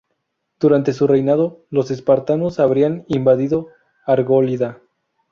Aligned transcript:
Durante 0.59 0.93
su 0.93 1.05
reinado, 1.05 1.63
los 1.69 1.91
espartanos 1.91 2.59
habrían 2.59 3.05
invadido 3.07 3.67
Argólida. 4.03 4.81